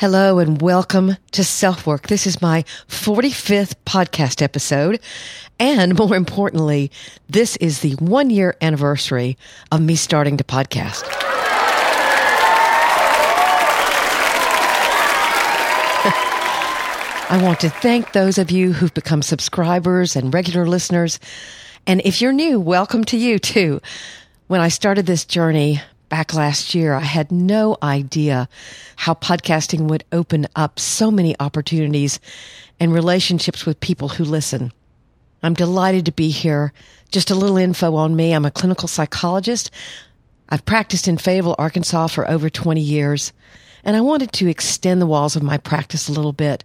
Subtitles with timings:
[0.00, 2.06] Hello and welcome to Self Work.
[2.06, 4.98] This is my 45th podcast episode.
[5.58, 6.90] And more importantly,
[7.28, 9.36] this is the one year anniversary
[9.70, 11.02] of me starting to podcast.
[17.28, 21.20] I want to thank those of you who've become subscribers and regular listeners.
[21.86, 23.82] And if you're new, welcome to you too.
[24.46, 28.48] When I started this journey back last year, I had no idea
[28.96, 32.20] how podcasting would open up so many opportunities
[32.78, 34.72] and relationships with people who listen.
[35.42, 36.74] I'm delighted to be here.
[37.10, 38.32] Just a little info on me.
[38.32, 39.70] I'm a clinical psychologist.
[40.50, 43.32] I've practiced in Fayetteville, Arkansas for over 20 years,
[43.84, 46.64] and I wanted to extend the walls of my practice a little bit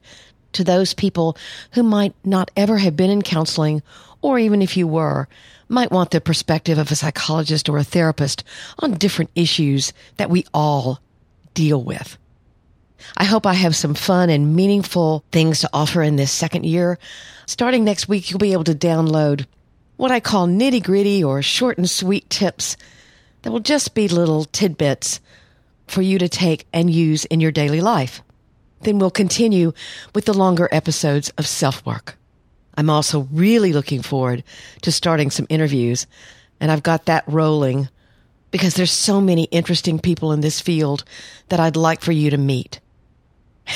[0.54, 1.38] to those people
[1.74, 3.84] who might not ever have been in counseling,
[4.22, 5.28] or even if you were,
[5.68, 8.44] might want the perspective of a psychologist or a therapist
[8.80, 11.00] on different issues that we all
[11.54, 12.18] deal with.
[13.18, 16.98] I hope I have some fun and meaningful things to offer in this second year.
[17.46, 19.46] Starting next week, you'll be able to download
[19.98, 22.78] what I call nitty gritty or short and sweet tips
[23.42, 25.20] that will just be little tidbits
[25.88, 28.22] for you to take and use in your daily life.
[28.82, 29.72] Then we'll continue
[30.14, 32.18] with the longer episodes of self work.
[32.78, 34.44] I'm also really looking forward
[34.82, 36.08] to starting some interviews,
[36.60, 37.90] and I've got that rolling
[38.52, 41.04] because there's so many interesting people in this field
[41.50, 42.80] that I'd like for you to meet.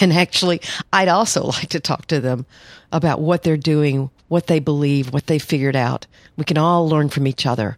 [0.01, 0.61] And actually,
[0.93, 2.45] I'd also like to talk to them
[2.91, 6.07] about what they're doing, what they believe, what they figured out.
[6.37, 7.77] We can all learn from each other.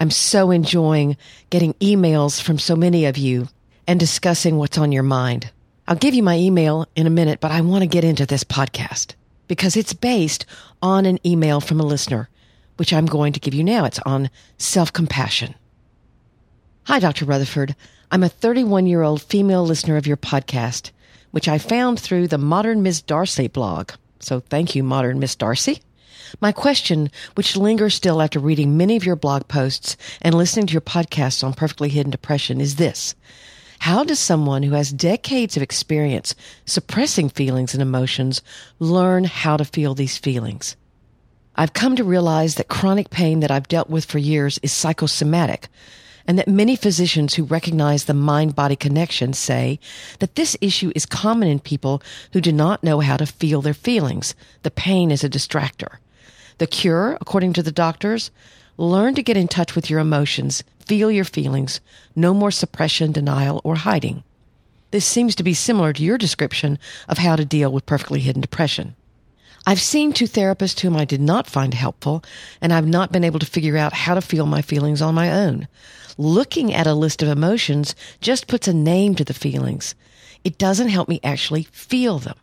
[0.00, 1.16] I'm so enjoying
[1.50, 3.48] getting emails from so many of you
[3.86, 5.50] and discussing what's on your mind.
[5.86, 8.44] I'll give you my email in a minute, but I want to get into this
[8.44, 9.14] podcast
[9.48, 10.46] because it's based
[10.82, 12.28] on an email from a listener,
[12.76, 13.84] which I'm going to give you now.
[13.84, 15.54] It's on self compassion.
[16.84, 17.24] Hi, Dr.
[17.24, 17.76] Rutherford.
[18.10, 20.90] I'm a 31 year old female listener of your podcast,
[21.30, 23.92] which I found through the Modern Miss Darcy blog.
[24.20, 25.80] So thank you, Modern Miss Darcy.
[26.40, 30.72] My question, which lingers still after reading many of your blog posts and listening to
[30.72, 33.14] your podcasts on perfectly hidden depression, is this.
[33.82, 38.40] How does someone who has decades of experience suppressing feelings and emotions
[38.78, 40.76] learn how to feel these feelings?
[41.56, 45.66] I've come to realize that chronic pain that I've dealt with for years is psychosomatic,
[46.28, 49.80] and that many physicians who recognize the mind body connection say
[50.20, 52.04] that this issue is common in people
[52.34, 54.36] who do not know how to feel their feelings.
[54.62, 55.96] The pain is a distractor.
[56.58, 58.30] The cure, according to the doctors,
[58.76, 61.80] learn to get in touch with your emotions, feel your feelings,
[62.14, 64.22] no more suppression, denial, or hiding.
[64.90, 66.78] This seems to be similar to your description
[67.08, 68.94] of how to deal with perfectly hidden depression.
[69.66, 72.24] I've seen two therapists whom I did not find helpful,
[72.60, 75.32] and I've not been able to figure out how to feel my feelings on my
[75.32, 75.68] own.
[76.18, 79.94] Looking at a list of emotions just puts a name to the feelings.
[80.44, 82.36] It doesn't help me actually feel them.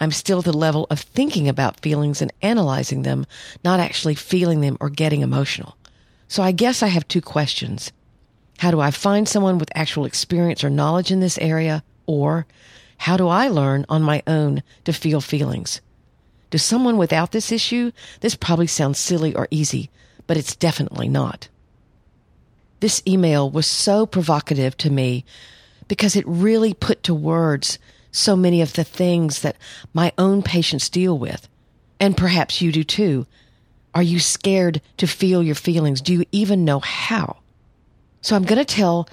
[0.00, 3.24] I'm still at the level of thinking about feelings and analyzing them,
[3.64, 5.76] not actually feeling them or getting emotional.
[6.32, 7.92] So I guess I have two questions.
[8.56, 11.84] How do I find someone with actual experience or knowledge in this area?
[12.06, 12.46] Or
[12.96, 15.82] how do I learn on my own to feel feelings?
[16.50, 19.90] To someone without this issue, this probably sounds silly or easy,
[20.26, 21.50] but it's definitely not.
[22.80, 25.26] This email was so provocative to me
[25.86, 27.78] because it really put to words
[28.10, 29.58] so many of the things that
[29.92, 31.46] my own patients deal with.
[32.00, 33.26] And perhaps you do too.
[33.94, 36.00] Are you scared to feel your feelings?
[36.00, 37.38] Do you even know how?
[38.22, 39.08] So I'm going to tell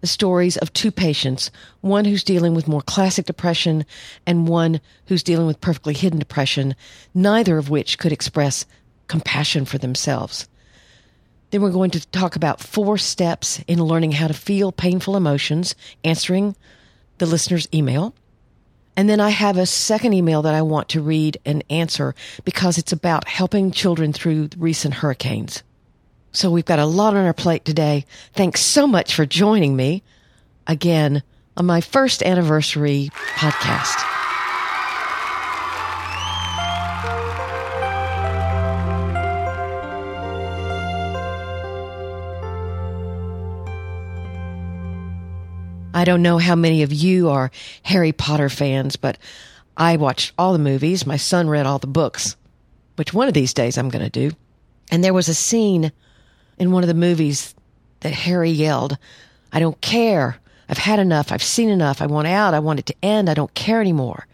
[0.00, 1.50] the stories of two patients,
[1.80, 3.84] one who's dealing with more classic depression
[4.26, 6.74] and one who's dealing with perfectly hidden depression,
[7.14, 8.66] neither of which could express
[9.08, 10.48] compassion for themselves.
[11.50, 15.74] Then we're going to talk about four steps in learning how to feel painful emotions,
[16.04, 16.56] answering
[17.18, 18.14] the listener's email.
[18.96, 22.14] And then I have a second email that I want to read and answer
[22.44, 25.62] because it's about helping children through recent hurricanes.
[26.32, 28.06] So we've got a lot on our plate today.
[28.34, 30.02] Thanks so much for joining me
[30.66, 31.22] again
[31.56, 34.15] on my first anniversary podcast.
[45.96, 47.50] I don't know how many of you are
[47.82, 49.16] Harry Potter fans, but
[49.78, 51.06] I watched all the movies.
[51.06, 52.36] My son read all the books,
[52.96, 54.36] which one of these days I'm going to do.
[54.90, 55.92] And there was a scene
[56.58, 57.54] in one of the movies
[58.00, 58.98] that Harry yelled,
[59.50, 60.36] I don't care.
[60.68, 61.32] I've had enough.
[61.32, 62.02] I've seen enough.
[62.02, 62.52] I want out.
[62.52, 63.30] I want it to end.
[63.30, 64.26] I don't care anymore.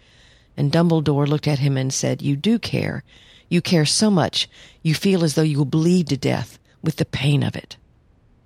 [0.56, 3.04] And Dumbledore looked at him and said, You do care.
[3.48, 4.48] You care so much.
[4.82, 7.76] You feel as though you will bleed to death with the pain of it.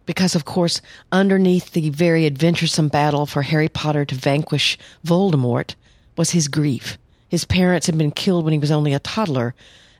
[0.06, 0.80] Because, of course,
[1.10, 5.74] underneath the very adventuresome battle for Harry Potter to vanquish Voldemort
[6.16, 6.96] was his grief.
[7.28, 9.54] His parents had been killed when he was only a toddler,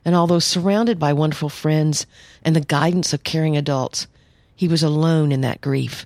[0.05, 2.07] and although surrounded by wonderful friends
[2.43, 4.07] and the guidance of caring adults,
[4.55, 6.05] he was alone in that grief.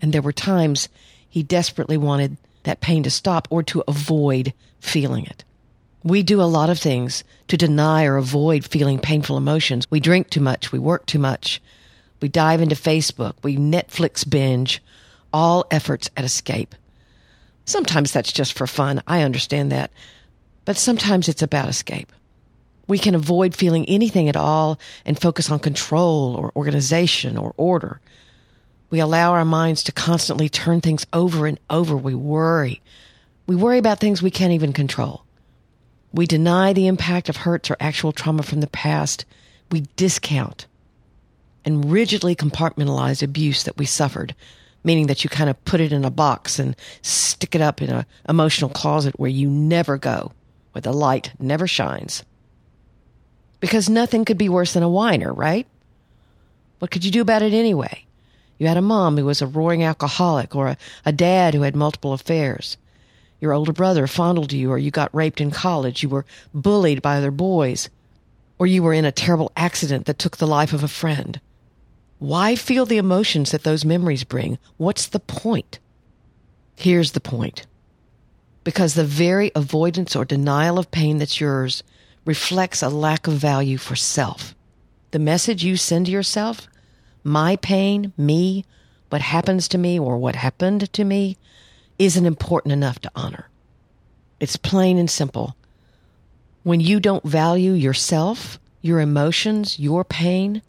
[0.00, 0.88] And there were times
[1.28, 5.44] he desperately wanted that pain to stop or to avoid feeling it.
[6.02, 9.86] We do a lot of things to deny or avoid feeling painful emotions.
[9.90, 10.72] We drink too much.
[10.72, 11.60] We work too much.
[12.20, 13.34] We dive into Facebook.
[13.42, 14.82] We Netflix binge.
[15.32, 16.74] All efforts at escape.
[17.64, 19.02] Sometimes that's just for fun.
[19.06, 19.90] I understand that.
[20.64, 22.12] But sometimes it's about escape.
[22.88, 28.00] We can avoid feeling anything at all and focus on control or organization or order.
[28.90, 31.96] We allow our minds to constantly turn things over and over.
[31.96, 32.82] We worry.
[33.46, 35.24] We worry about things we can't even control.
[36.12, 39.24] We deny the impact of hurts or actual trauma from the past.
[39.70, 40.66] We discount
[41.64, 44.34] and rigidly compartmentalize abuse that we suffered,
[44.84, 47.90] meaning that you kind of put it in a box and stick it up in
[47.90, 50.32] an emotional closet where you never go,
[50.72, 52.24] where the light never shines
[53.60, 55.66] because nothing could be worse than a whiner, right?
[56.78, 58.06] What could you do about it anyway?
[58.58, 61.76] You had a mom who was a roaring alcoholic or a, a dad who had
[61.76, 62.76] multiple affairs.
[63.40, 66.02] Your older brother fondled you or you got raped in college.
[66.02, 67.88] You were bullied by other boys
[68.58, 71.40] or you were in a terrible accident that took the life of a friend.
[72.20, 74.58] Why feel the emotions that those memories bring?
[74.76, 75.78] What's the point?
[76.76, 77.66] Here's the point.
[78.62, 81.82] Because the very avoidance or denial of pain that's yours
[82.26, 84.54] reflects a lack of value for self.
[85.12, 86.68] The message you send to yourself,
[87.24, 88.66] my pain, me,
[89.08, 91.38] what happens to me or what happened to me,
[91.98, 93.48] isn't important enough to honor.
[94.40, 95.56] It's plain and simple.
[96.64, 100.60] When you don't value yourself, your emotions, your pain,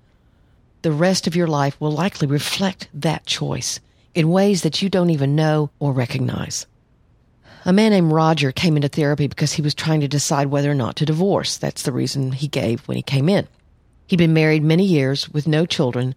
[0.82, 3.80] the rest of your life will likely reflect that choice
[4.14, 6.66] in ways that you don't even know or recognize.
[7.64, 10.76] A man named Roger came into therapy because he was trying to decide whether or
[10.76, 11.58] not to divorce.
[11.58, 13.48] That's the reason he gave when he came in.
[14.08, 16.16] He'd been married many years with no children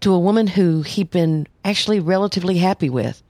[0.00, 3.22] to a woman who he'd been actually relatively happy with,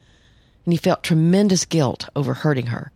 [0.65, 2.91] and he felt tremendous guilt over hurting her.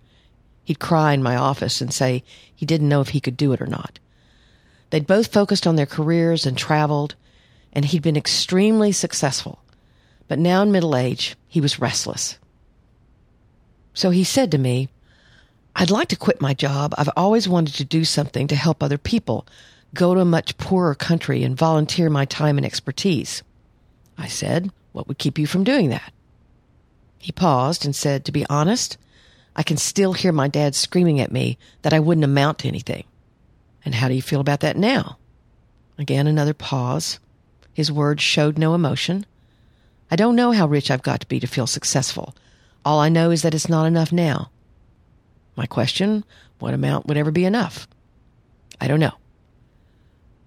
[0.64, 2.24] He'd cry in my office and say
[2.54, 4.00] he didn't know if he could do it or not.
[4.90, 7.14] They'd both focused on their careers and traveled,
[7.76, 9.62] and he'd been extremely successful.
[10.28, 12.38] But now in middle age, he was restless.
[13.92, 14.88] So he said to me,
[15.76, 16.94] I'd like to quit my job.
[16.96, 19.46] I've always wanted to do something to help other people,
[19.92, 23.42] go to a much poorer country and volunteer my time and expertise.
[24.16, 26.14] I said, What would keep you from doing that?
[27.18, 28.96] He paused and said, To be honest,
[29.54, 33.04] I can still hear my dad screaming at me that I wouldn't amount to anything.
[33.84, 35.18] And how do you feel about that now?
[35.98, 37.18] Again, another pause.
[37.76, 39.26] His words showed no emotion.
[40.10, 42.34] I don't know how rich I've got to be to feel successful.
[42.86, 44.50] All I know is that it's not enough now.
[45.56, 46.24] My question,
[46.58, 47.86] what amount would ever be enough?
[48.80, 49.12] I don't know.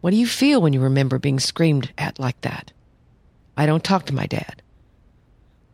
[0.02, 2.72] What do you feel when you remember being screamed at like that?
[3.56, 4.64] I don't talk to my dad.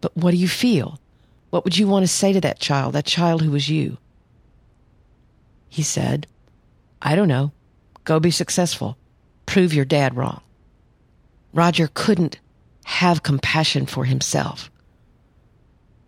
[0.01, 0.99] But what do you feel?
[1.51, 3.97] What would you want to say to that child, that child who was you?
[5.69, 6.27] He said,
[7.01, 7.53] I don't know.
[8.03, 8.97] Go be successful.
[9.45, 10.41] Prove your dad wrong.
[11.55, 12.39] Roger couldn't
[12.83, 14.69] have compassion for himself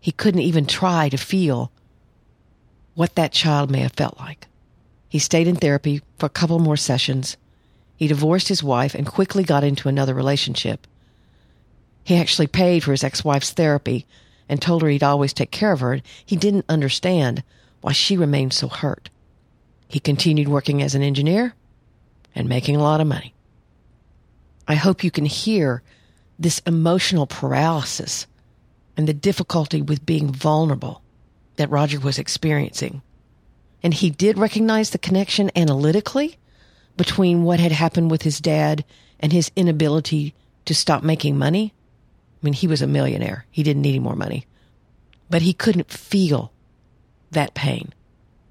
[0.07, 1.69] he couldn't even try to feel
[2.93, 4.47] what that child may have felt like.
[5.09, 7.35] He stayed in therapy for a couple more sessions.
[7.97, 10.87] He divorced his wife and quickly got into another relationship.
[12.05, 14.05] He actually paid for his ex wife's therapy
[14.47, 15.99] and told her he'd always take care of her.
[16.25, 17.43] He didn't understand
[17.81, 19.09] why she remained so hurt.
[19.89, 21.53] He continued working as an engineer
[22.33, 23.33] and making a lot of money.
[24.67, 25.81] I hope you can hear
[26.37, 28.27] this emotional paralysis
[28.95, 31.01] and the difficulty with being vulnerable
[31.55, 33.01] that Roger was experiencing.
[33.81, 36.37] And he did recognize the connection analytically
[36.97, 38.83] between what had happened with his dad
[39.19, 40.33] and his inability
[40.65, 41.73] to stop making money.
[42.41, 43.45] I mean, he was a millionaire.
[43.51, 44.45] He didn't need any more money.
[45.29, 46.51] But he couldn't feel
[47.31, 47.93] that pain.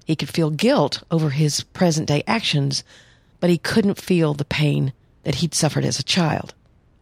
[0.05, 2.83] He could feel guilt over his present day actions,
[3.39, 4.93] but he couldn't feel the pain
[5.27, 6.53] that he'd suffered as a child.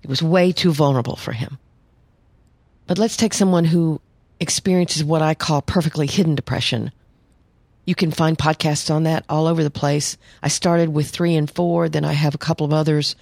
[0.01, 1.59] It was way too vulnerable for him.
[2.87, 4.01] But let's take someone who
[4.39, 6.91] experiences what I call perfectly hidden depression.
[7.85, 10.17] You can find podcasts on that all over the place.
[10.41, 13.15] I started with three and four, then I have a couple of others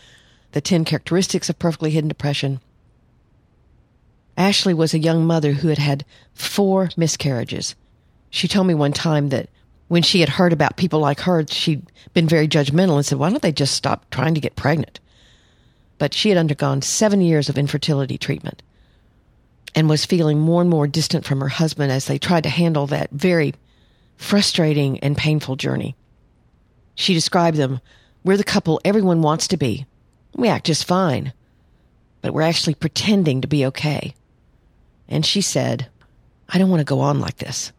[0.54, 2.62] The 10 Characteristics of Perfectly Hidden Depression.
[4.38, 7.76] Ashley was a young mother who had had four miscarriages.
[8.30, 9.50] She told me one time that
[9.94, 11.86] when she had heard about people like her, she'd
[12.16, 15.00] been very judgmental and said, Why don't they just stop trying to get pregnant?
[16.00, 18.64] But she had undergone seven years of infertility treatment
[19.76, 22.88] and was feeling more and more distant from her husband as they tried to handle
[22.88, 23.54] that very
[24.18, 25.96] frustrating and painful journey.
[26.96, 27.80] She described them
[28.24, 29.86] We're the couple everyone wants to be.
[30.36, 31.34] We act just fine,
[32.24, 34.16] but we're actually pretending to be okay.
[35.08, 35.88] And she said,
[36.50, 37.72] I don't want to go on like this.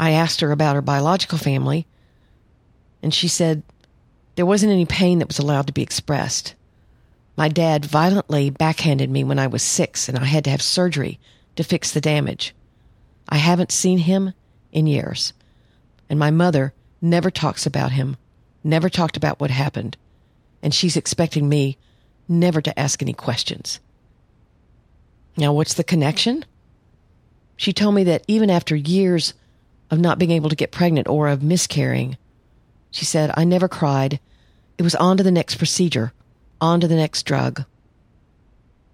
[0.00, 1.86] I asked her about her biological family,
[3.02, 3.62] and she said
[4.34, 6.54] there wasn't any pain that was allowed to be expressed.
[7.36, 11.20] My dad violently backhanded me when I was six, and I had to have surgery
[11.56, 12.54] to fix the damage.
[13.28, 14.32] I haven't seen him
[14.72, 15.34] in years,
[16.08, 18.16] and my mother never talks about him,
[18.64, 19.98] never talked about what happened,
[20.62, 21.76] and she's expecting me
[22.26, 23.80] never to ask any questions.
[25.36, 26.46] Now, what's the connection?
[27.58, 29.34] She told me that even after years
[29.90, 32.16] of not being able to get pregnant or of miscarrying.
[32.90, 34.20] She said, I never cried.
[34.78, 36.12] It was on to the next procedure,
[36.60, 37.64] on to the next drug.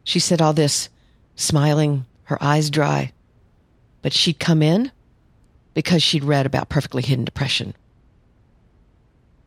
[0.04, 0.88] She said all this,
[1.34, 3.12] smiling, her eyes dry.
[4.02, 4.90] But she'd come in
[5.74, 7.74] because she'd read about perfectly hidden depression.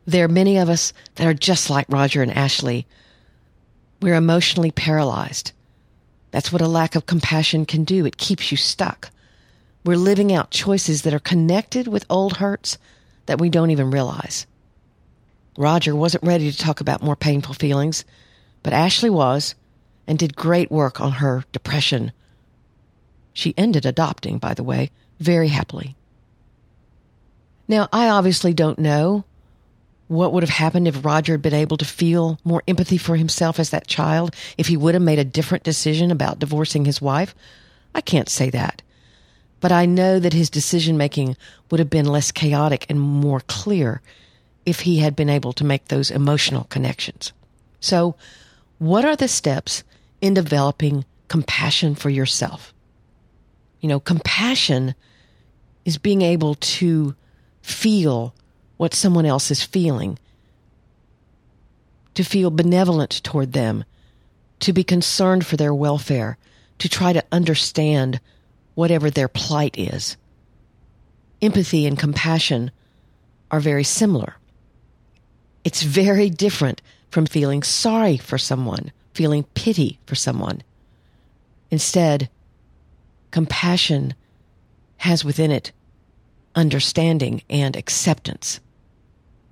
[0.06, 2.86] There are many of us that are just like Roger and Ashley.
[4.00, 5.52] We're emotionally paralyzed.
[6.30, 8.06] That's what a lack of compassion can do.
[8.06, 9.10] It keeps you stuck.
[9.84, 12.76] We're living out choices that are connected with old hurts
[13.26, 14.46] that we don't even realize.
[15.56, 18.04] Roger wasn't ready to talk about more painful feelings,
[18.62, 19.54] but Ashley was
[20.06, 22.12] and did great work on her depression.
[23.32, 25.96] She ended adopting, by the way, very happily.
[27.66, 29.24] Now, I obviously don't know
[30.08, 33.60] what would have happened if Roger had been able to feel more empathy for himself
[33.60, 37.34] as that child, if he would have made a different decision about divorcing his wife.
[37.94, 38.82] I can't say that
[39.60, 41.36] but I know that his decision making
[41.70, 44.00] would have been less chaotic and more clear
[44.66, 47.32] if he had been able to make those emotional connections.
[47.80, 48.16] So,
[48.78, 49.84] what are the steps
[50.20, 52.72] in developing compassion for yourself?
[53.80, 54.94] You know, compassion
[55.84, 57.14] is being able to
[57.62, 58.34] feel
[58.76, 60.18] what someone else is feeling,
[62.14, 63.84] to feel benevolent toward them,
[64.60, 66.38] to be concerned for their welfare,
[66.78, 68.20] to try to understand
[68.74, 70.16] whatever their plight is.
[71.42, 72.70] Empathy and compassion
[73.50, 74.36] are very similar.
[75.64, 80.62] It's very different from feeling sorry for someone, feeling pity for someone.
[81.70, 82.28] Instead,
[83.30, 84.14] compassion
[84.98, 85.72] has within it
[86.54, 88.60] understanding and acceptance.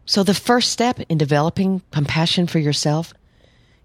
[0.05, 3.13] So the first step in developing compassion for yourself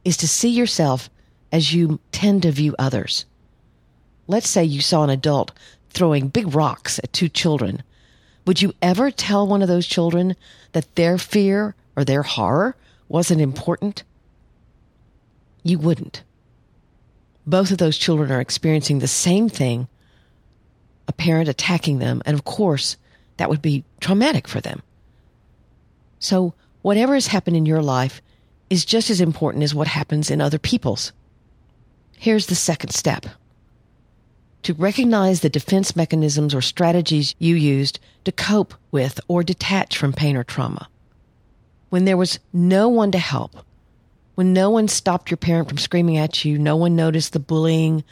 [0.04, 1.10] is to see yourself
[1.52, 3.26] as you tend to view others.
[4.28, 5.52] Let's say you saw an adult
[5.90, 7.84] throwing big rocks at two children.
[8.46, 10.36] Would you ever tell one of those children
[10.72, 12.76] that their fear or their horror
[13.08, 14.04] wasn't important?
[15.64, 16.24] You wouldn't.
[17.46, 19.88] Both of those children are experiencing the same thing
[21.08, 22.96] a parent attacking them, and of course,
[23.36, 24.82] that would be traumatic for them.
[26.20, 28.22] So, whatever has happened in your life
[28.70, 31.12] is just as important as what happens in other people's.
[32.18, 33.26] Here's the second step
[34.64, 40.14] to recognize the defense mechanisms or strategies you used to cope with or detach from
[40.14, 40.88] pain or trauma.
[41.90, 43.58] When there was no one to help,
[44.36, 48.04] when no one stopped your parent from screaming at you, no one noticed the bullying,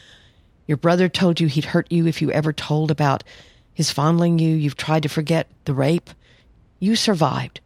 [0.67, 3.23] your brother told you he'd hurt you if you ever told about
[3.73, 6.09] his fondling you, you've tried to forget the rape,
[6.79, 7.61] you survived.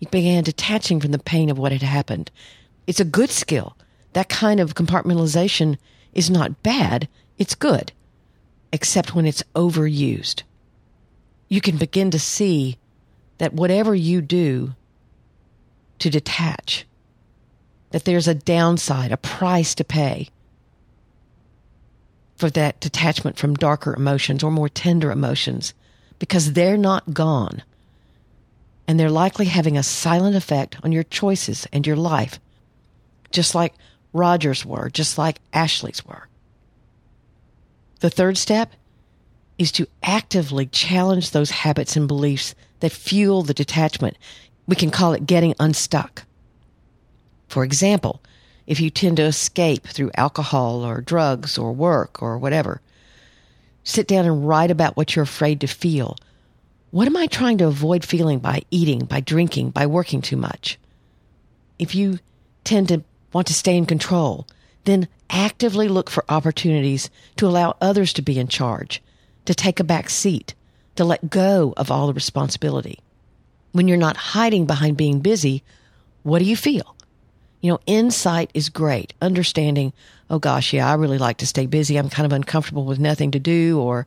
[0.00, 2.30] You began detaching from the pain of what had happened.
[2.86, 3.76] It's a good skill.
[4.12, 5.78] That kind of compartmentalization
[6.12, 7.08] is not bad,
[7.38, 7.92] it's good
[8.72, 10.42] except when it's overused.
[11.48, 12.78] You can begin to see
[13.38, 14.74] that whatever you do
[15.98, 16.86] to detach,
[17.90, 20.28] that there's a downside, a price to pay
[22.36, 25.74] for that detachment from darker emotions or more tender emotions
[26.18, 27.62] because they're not gone.
[28.86, 32.38] And they're likely having a silent effect on your choices and your life,
[33.32, 33.74] just like
[34.12, 36.27] Roger's were, just like Ashley's were.
[38.00, 38.72] The third step
[39.58, 44.16] is to actively challenge those habits and beliefs that fuel the detachment.
[44.66, 46.24] We can call it getting unstuck.
[47.48, 48.22] For example,
[48.66, 52.80] if you tend to escape through alcohol or drugs or work or whatever,
[53.82, 56.16] sit down and write about what you're afraid to feel.
[56.90, 60.78] What am I trying to avoid feeling by eating, by drinking, by working too much?
[61.78, 62.18] If you
[62.64, 63.02] tend to
[63.32, 64.46] want to stay in control,
[64.88, 69.02] then actively look for opportunities to allow others to be in charge,
[69.44, 70.54] to take a back seat,
[70.96, 72.98] to let go of all the responsibility.
[73.72, 75.62] When you're not hiding behind being busy,
[76.22, 76.96] what do you feel?
[77.60, 79.12] You know, insight is great.
[79.20, 79.92] Understanding,
[80.30, 81.96] oh gosh, yeah, I really like to stay busy.
[81.96, 84.06] I'm kind of uncomfortable with nothing to do or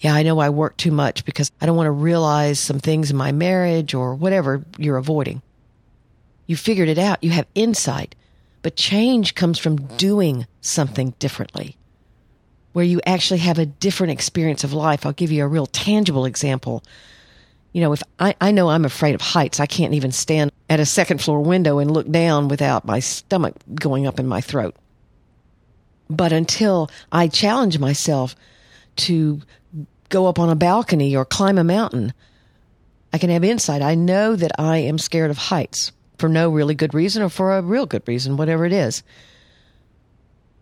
[0.00, 3.10] yeah, I know I work too much because I don't want to realize some things
[3.10, 5.40] in my marriage or whatever you're avoiding.
[6.46, 7.24] You figured it out.
[7.24, 8.14] You have insight.
[8.64, 11.76] But change comes from doing something differently,
[12.72, 15.04] where you actually have a different experience of life.
[15.04, 16.82] I'll give you a real tangible example.
[17.74, 20.80] You know, if I, I know I'm afraid of heights, I can't even stand at
[20.80, 24.74] a second floor window and look down without my stomach going up in my throat.
[26.08, 28.34] But until I challenge myself
[28.96, 29.42] to
[30.08, 32.14] go up on a balcony or climb a mountain.
[33.12, 33.82] I can have insight.
[33.82, 37.56] I know that I am scared of heights for no really good reason or for
[37.56, 39.02] a real good reason, whatever it is.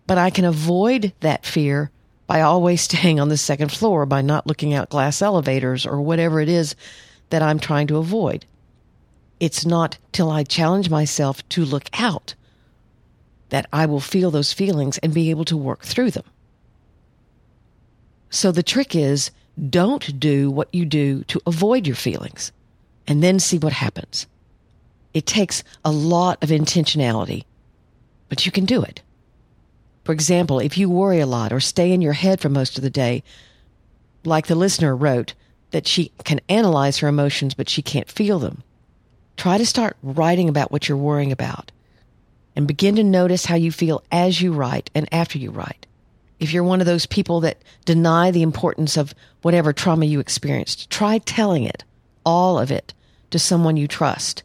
[0.06, 1.90] But I can avoid that fear
[2.26, 6.40] by always staying on the second floor, by not looking out glass elevators or whatever
[6.40, 6.74] it is
[7.30, 8.46] that I'm trying to avoid.
[9.40, 12.34] It's not till I challenge myself to look out
[13.48, 16.24] that I will feel those feelings and be able to work through them.
[18.30, 19.30] So the trick is
[19.68, 22.52] don't do what you do to avoid your feelings
[23.06, 24.26] and then see what happens.
[25.14, 27.44] It takes a lot of intentionality,
[28.28, 29.02] but you can do it.
[30.04, 32.82] For example, if you worry a lot or stay in your head for most of
[32.82, 33.22] the day,
[34.24, 35.34] like the listener wrote,
[35.70, 38.62] that she can analyze her emotions, but she can't feel them.
[39.36, 41.72] Try to start writing about what you're worrying about
[42.54, 45.86] and begin to notice how you feel as you write and after you write
[46.42, 50.90] if you're one of those people that deny the importance of whatever trauma you experienced,
[50.90, 51.84] try telling it,
[52.26, 52.92] all of it,
[53.30, 54.42] to someone you trust,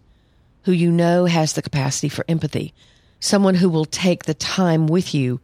[0.67, 2.73] who you know has the capacity for empathy,
[3.21, 5.39] someone who will take the time with you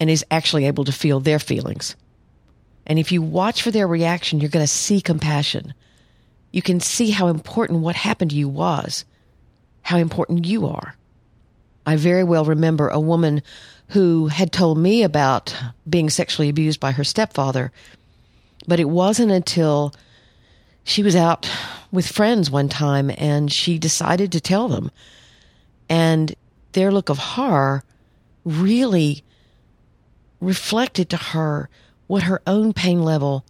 [0.00, 1.94] and is actually able to feel their feelings.
[2.86, 5.74] And if you watch for their reaction, you're going to see compassion.
[6.52, 9.04] You can see how important what happened to you was,
[9.82, 10.96] how important you are.
[11.84, 13.42] I very well remember a woman
[13.88, 15.54] who had told me about
[15.86, 17.72] being sexually abused by her stepfather.
[18.66, 19.92] But it wasn't until
[20.82, 21.46] she was out
[21.92, 24.90] with friends one time and she decided to tell them.
[25.88, 26.34] And
[26.72, 27.82] their look of horror
[28.44, 29.24] really
[30.40, 31.68] reflected to her
[32.06, 33.44] what her own pain level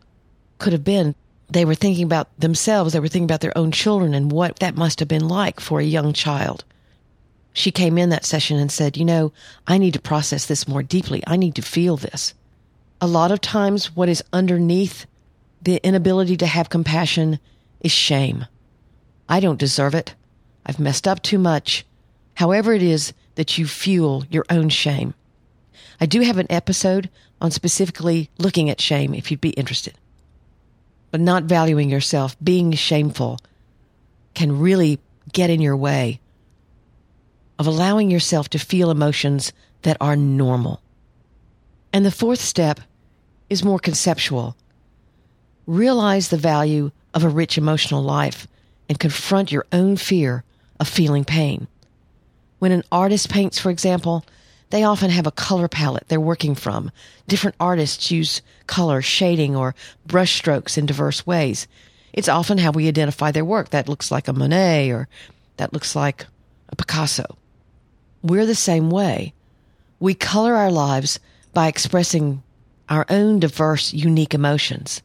[0.59, 1.15] could have been.
[1.49, 4.77] They were thinking about themselves, they were thinking about their own children and what that
[4.77, 6.65] must have been like for a young child
[7.53, 9.33] she came in that session and said, You know,
[9.67, 11.23] I need to process this more deeply.
[11.27, 12.35] I need to feel this.
[13.01, 15.07] A lot of times, what is underneath
[15.63, 17.39] the inability to have compassion
[17.81, 18.47] is shame.
[19.29, 20.15] I don't deserve it.
[20.67, 21.85] I've messed up too much.
[22.35, 25.15] However, it is that you fuel your own shame.
[26.01, 29.95] I do have an episode on specifically looking at shame if you'd be interested.
[31.11, 33.39] But not valuing yourself, being shameful,
[34.35, 34.99] can really
[35.33, 36.21] get in your way
[37.59, 40.81] of allowing yourself to feel emotions that are normal.
[41.93, 42.81] And the fourth step
[43.51, 44.57] is more conceptual.
[45.67, 48.47] Realize the value of a rich emotional life
[48.89, 50.45] and confront your own fear
[50.79, 51.67] of feeling pain.
[52.59, 54.25] When an artist paints, for example,
[54.71, 56.91] they often have a color palette they're working from.
[57.27, 59.75] Different artists use color, shading, or
[60.07, 61.67] brush strokes in diverse ways.
[62.13, 63.71] It's often how we identify their work.
[63.71, 65.09] That looks like a Monet or
[65.57, 66.27] that looks like
[66.69, 67.37] a Picasso.
[68.23, 69.35] We're the same way.
[69.99, 71.19] We color our lives
[71.53, 72.43] by expressing
[72.89, 75.03] our own diverse, unique emotions.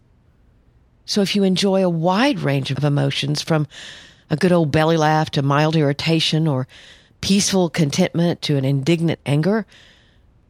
[1.05, 3.67] So if you enjoy a wide range of emotions from
[4.29, 6.67] a good old belly laugh to mild irritation or
[7.21, 9.65] peaceful contentment to an indignant anger,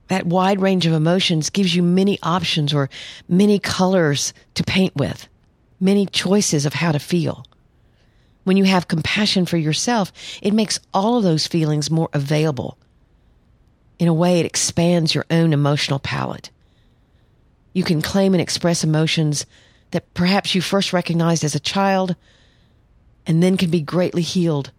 [0.07, 2.89] that wide range of emotions gives you many options or
[3.27, 5.27] many colors to paint with,
[5.79, 7.45] many choices of how to feel.
[8.43, 12.77] When you have compassion for yourself, it makes all of those feelings more available.
[13.97, 16.51] In a way, it expands your own emotional palette.
[17.73, 19.45] You can claim and express emotions
[19.95, 22.17] that perhaps you first recognized as a child
[23.25, 24.69] and then can be greatly healed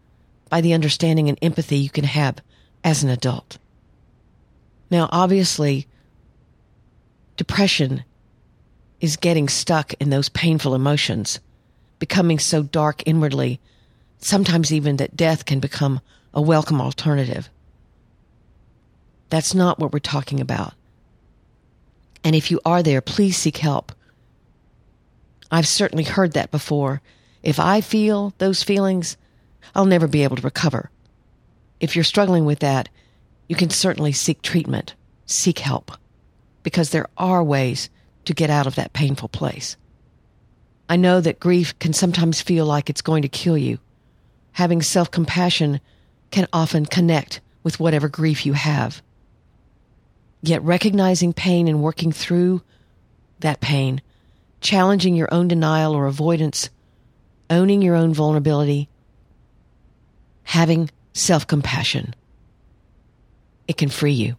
[0.51, 2.43] by the understanding and empathy you can have
[2.85, 3.57] as an adult.
[4.91, 5.87] Now, obviously,
[7.39, 8.05] depression
[9.01, 11.41] is getting stuck in those painful emotions
[11.99, 13.59] becoming so dark inwardly,
[14.19, 16.03] sometimes even that death can become
[16.35, 17.49] a welcome alternative.
[19.31, 20.75] That's not what we're talking about.
[22.23, 23.93] And if you are there, please seek help.
[25.51, 27.01] I've certainly heard that before.
[27.43, 29.17] If I feel those feelings,
[29.75, 30.91] I'll never be able to recover.
[31.79, 32.89] if you're struggling with that,
[33.49, 34.95] you can certainly seek treatment,
[35.27, 35.93] seek help,
[36.63, 37.91] because there are ways
[38.25, 39.77] to get out of that painful place.
[40.89, 43.79] I know that grief can sometimes feel like it's going to kill you.
[44.53, 45.81] Having self compassion
[46.31, 49.03] can often connect with whatever grief you have.
[50.43, 52.63] Yet recognizing pain and working through
[53.41, 54.01] that pain,
[54.67, 56.71] challenging your own denial or avoidance,
[57.49, 58.89] owning your own vulnerability,
[60.43, 62.13] having self compassion.
[63.69, 64.37] It can free you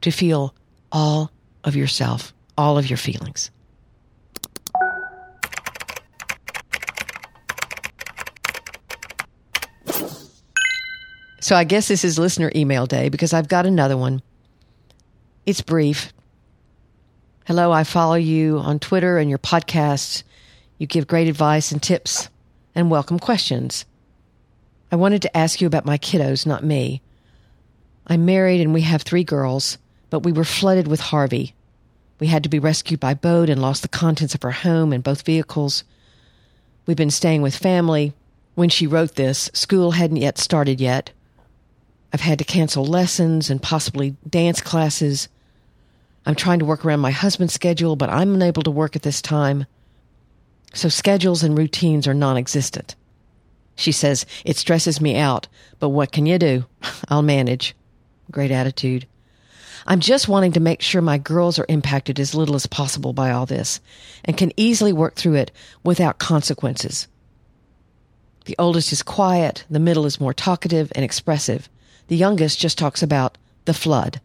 [0.00, 0.56] to feel
[0.90, 1.30] all
[1.62, 3.52] of yourself, all of your feelings.
[11.40, 14.20] So I guess this is listener email day because I've got another one.
[15.46, 16.12] It's brief.
[17.44, 20.22] Hello, I follow you on Twitter and your podcasts.
[20.78, 22.28] You give great advice and tips
[22.72, 23.84] and welcome questions.
[24.92, 27.02] I wanted to ask you about my kiddos, not me.
[28.06, 29.76] I'm married and we have three girls,
[30.08, 31.56] but we were flooded with Harvey.
[32.20, 35.02] We had to be rescued by boat and lost the contents of our home and
[35.02, 35.82] both vehicles.
[36.86, 38.12] We've been staying with family.
[38.54, 41.10] When she wrote this, school hadn't yet started yet.
[42.12, 45.26] I've had to cancel lessons and possibly dance classes.
[46.24, 49.20] I'm trying to work around my husband's schedule, but I'm unable to work at this
[49.20, 49.66] time.
[50.72, 52.94] So schedules and routines are non existent.
[53.74, 56.66] She says, It stresses me out, but what can you do?
[57.08, 57.74] I'll manage.
[58.30, 59.06] Great attitude.
[59.86, 63.32] I'm just wanting to make sure my girls are impacted as little as possible by
[63.32, 63.80] all this
[64.24, 65.50] and can easily work through it
[65.82, 67.08] without consequences.
[68.44, 71.68] The oldest is quiet, the middle is more talkative and expressive.
[72.08, 74.20] The youngest just talks about the flood.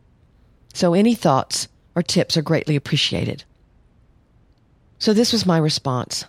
[0.73, 3.43] So any thoughts or tips are greatly appreciated.
[4.99, 6.25] So this was my response.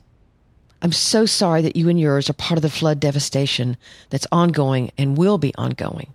[0.80, 3.76] I'm so sorry that you and yours are part of the flood devastation
[4.08, 6.14] that's ongoing and will be ongoing.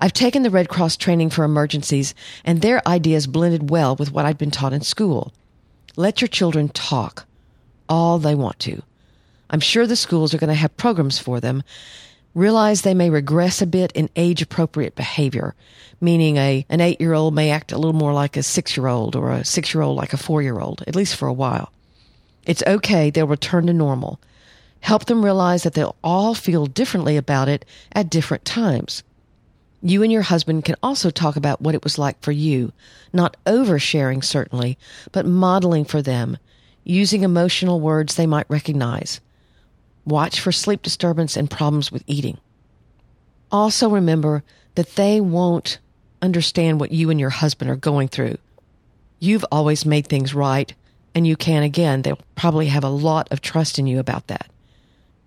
[0.00, 2.12] I've taken the Red Cross training for emergencies,
[2.44, 5.32] and their ideas blended well with what I'd been taught in school.
[5.94, 7.26] Let your children talk
[7.88, 8.82] all they want to.
[9.48, 11.62] I'm sure the schools are going to have programs for them.
[12.34, 15.54] Realize they may regress a bit in age appropriate behavior,
[16.00, 18.86] meaning a, an eight year old may act a little more like a six year
[18.86, 21.32] old or a six year old like a four year old, at least for a
[21.32, 21.72] while.
[22.44, 23.10] It's okay.
[23.10, 24.20] They'll return to normal.
[24.80, 29.02] Help them realize that they'll all feel differently about it at different times.
[29.82, 32.72] You and your husband can also talk about what it was like for you,
[33.12, 34.78] not oversharing certainly,
[35.10, 36.38] but modeling for them,
[36.84, 39.20] using emotional words they might recognize.
[40.10, 42.38] Watch for sleep disturbance and problems with eating.
[43.52, 44.42] Also remember
[44.74, 45.78] that they won't
[46.20, 48.36] understand what you and your husband are going through.
[49.20, 50.74] You've always made things right
[51.14, 54.50] and you can again, they'll probably have a lot of trust in you about that.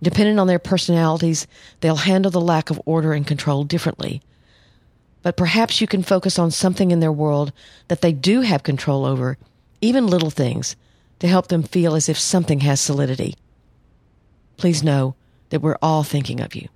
[0.02, 1.48] Depending on their personalities,
[1.80, 4.22] they'll handle the lack of order and control differently.
[5.22, 7.54] But perhaps you can focus on something in their world
[7.88, 9.38] that they do have control over,
[9.80, 10.76] even little things,
[11.20, 13.36] to help them feel as if something has solidity.
[14.58, 15.16] Please know
[15.50, 16.68] that we're all thinking of you.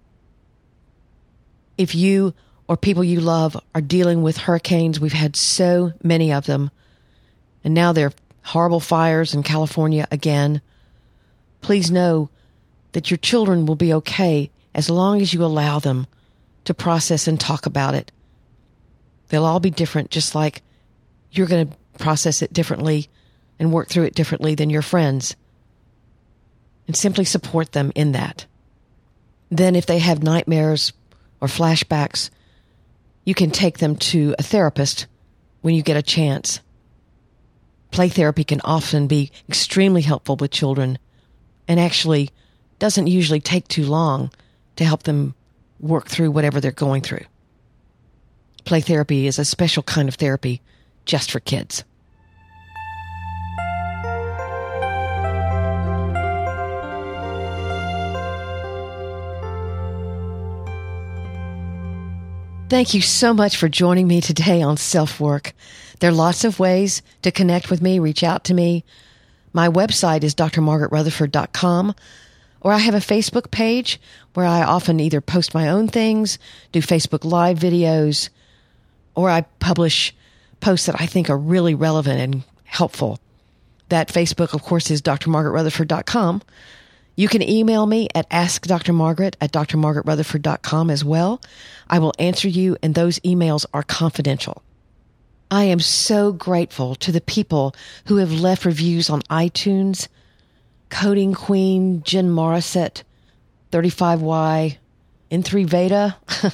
[1.77, 2.33] If you
[2.67, 6.69] or people you love are dealing with hurricanes, we've had so many of them,
[7.63, 8.13] and now there are
[8.43, 10.61] horrible fires in California again.
[11.61, 12.29] Please know
[12.93, 16.07] that your children will be okay as long as you allow them
[16.65, 18.11] to process and talk about it.
[19.29, 20.61] They'll all be different, just like
[21.31, 23.09] you're going to process it differently
[23.59, 25.35] and work through it differently than your friends.
[26.87, 28.45] And simply support them in that.
[29.51, 30.93] Then, if they have nightmares
[31.41, 32.29] or flashbacks,
[33.25, 35.05] you can take them to a therapist
[35.61, 36.61] when you get a chance.
[37.91, 40.97] Play therapy can often be extremely helpful with children
[41.67, 42.29] and actually
[42.79, 44.31] doesn't usually take too long
[44.77, 45.35] to help them
[45.79, 47.25] work through whatever they're going through.
[48.65, 50.61] Play therapy is a special kind of therapy
[51.05, 51.83] just for kids.
[62.69, 65.53] Thank you so much for joining me today on Self Work.
[66.01, 68.83] There are lots of ways to connect with me, reach out to me.
[69.53, 71.95] My website is drmargaretrutherford.com,
[72.59, 74.01] or I have a Facebook page
[74.33, 76.39] where I often either post my own things,
[76.73, 78.27] do Facebook Live videos,
[79.15, 80.13] or I publish
[80.59, 83.17] posts that I think are really relevant and helpful.
[83.87, 86.41] That Facebook, of course, is drmargaretrutherford.com.
[87.17, 91.41] You can email me at askdrmargaret at drmargaretrutherford.com as well.
[91.89, 94.61] I will answer you, and those emails are confidential.
[95.49, 97.73] I am so grateful to the people
[98.05, 100.07] who have left reviews on iTunes.
[100.89, 103.01] Coding Queen, Jen Morissette,
[103.71, 104.77] 35Y,
[105.31, 106.17] N3 Veda,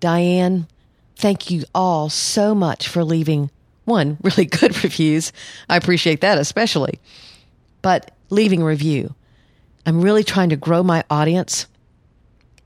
[0.00, 0.68] Diane,
[1.16, 3.50] thank you all so much for leaving
[3.86, 5.32] one, really good reviews.
[5.68, 7.00] I appreciate that especially.
[7.82, 9.14] But leaving review.
[9.84, 11.66] I'm really trying to grow my audience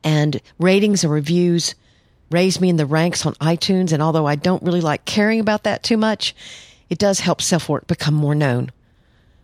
[0.05, 1.75] and ratings and reviews
[2.31, 3.93] raise me in the ranks on iTunes.
[3.93, 6.35] And although I don't really like caring about that too much,
[6.89, 8.71] it does help self work become more known.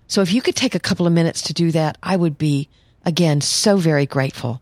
[0.06, 2.68] So if you could take a couple of minutes to do that, I would be,
[3.04, 4.60] again, so very grateful.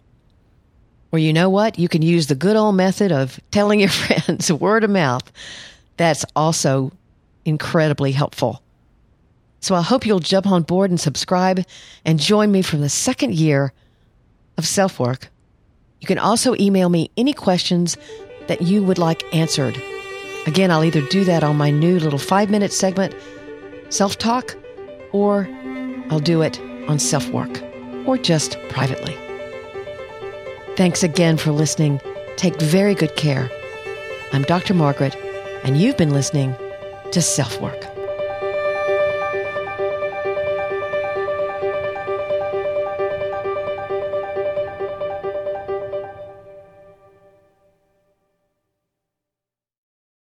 [1.13, 1.79] Or you know what?
[1.79, 5.31] You can use the good old method of telling your friends word of mouth.
[5.97, 6.93] That's also
[7.45, 8.63] incredibly helpful.
[9.61, 11.65] So I hope you'll jump on board and subscribe
[12.05, 13.73] and join me from the second year
[14.57, 15.29] of self work.
[16.01, 17.97] You can also email me any questions
[18.49, 19.81] that you would like answered.
[20.47, 23.15] Again, I'll either do that on my new little five minute segment,
[23.91, 24.57] Self Talk,
[25.13, 25.47] or
[26.11, 27.63] I'll do it on self work
[28.07, 29.17] or just privately.
[30.77, 32.01] Thanks again for listening.
[32.37, 33.51] Take very good care.
[34.33, 34.73] I'm Dr.
[34.73, 35.15] Margaret,
[35.63, 36.57] and you've been listening
[37.13, 38.00] to Self Work.